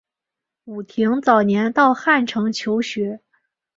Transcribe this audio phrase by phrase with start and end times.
[0.65, 3.21] 武亭早年到汉城求学。